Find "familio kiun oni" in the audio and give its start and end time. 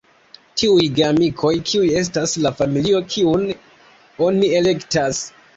2.63-4.51